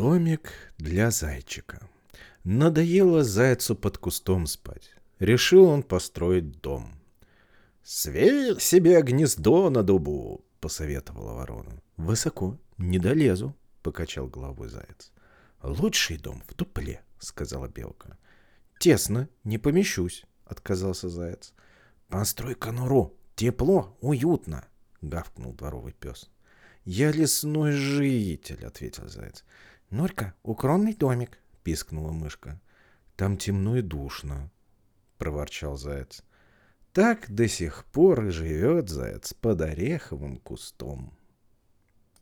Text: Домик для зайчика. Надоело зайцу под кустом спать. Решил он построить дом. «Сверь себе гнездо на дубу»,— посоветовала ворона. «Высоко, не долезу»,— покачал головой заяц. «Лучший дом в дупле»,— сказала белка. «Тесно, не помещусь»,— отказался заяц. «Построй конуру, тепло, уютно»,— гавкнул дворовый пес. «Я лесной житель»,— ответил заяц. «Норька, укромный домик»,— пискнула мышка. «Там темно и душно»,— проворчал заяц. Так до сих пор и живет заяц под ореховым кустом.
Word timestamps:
Домик 0.00 0.52
для 0.78 1.10
зайчика. 1.10 1.78
Надоело 2.42 3.22
зайцу 3.22 3.76
под 3.76 3.98
кустом 3.98 4.46
спать. 4.46 4.94
Решил 5.18 5.66
он 5.66 5.82
построить 5.82 6.62
дом. 6.62 6.94
«Сверь 7.82 8.58
себе 8.58 9.02
гнездо 9.02 9.68
на 9.68 9.82
дубу»,— 9.82 10.42
посоветовала 10.60 11.34
ворона. 11.34 11.82
«Высоко, 11.98 12.58
не 12.78 12.98
долезу»,— 12.98 13.54
покачал 13.82 14.26
головой 14.26 14.70
заяц. 14.70 15.12
«Лучший 15.62 16.16
дом 16.16 16.42
в 16.48 16.54
дупле»,— 16.54 17.02
сказала 17.18 17.68
белка. 17.68 18.16
«Тесно, 18.78 19.28
не 19.44 19.58
помещусь»,— 19.58 20.24
отказался 20.46 21.10
заяц. 21.10 21.52
«Построй 22.08 22.54
конуру, 22.54 23.18
тепло, 23.36 23.98
уютно»,— 24.00 24.64
гавкнул 25.02 25.52
дворовый 25.52 25.92
пес. 25.92 26.30
«Я 26.84 27.12
лесной 27.12 27.72
житель»,— 27.72 28.64
ответил 28.66 29.08
заяц. 29.08 29.44
«Норька, 29.90 30.34
укромный 30.42 30.94
домик»,— 30.94 31.38
пискнула 31.62 32.12
мышка. 32.12 32.60
«Там 33.16 33.36
темно 33.36 33.76
и 33.76 33.82
душно»,— 33.82 34.50
проворчал 35.18 35.76
заяц. 35.76 36.22
Так 36.92 37.30
до 37.30 37.46
сих 37.46 37.84
пор 37.84 38.26
и 38.26 38.30
живет 38.30 38.88
заяц 38.88 39.32
под 39.32 39.60
ореховым 39.60 40.38
кустом. 40.38 41.16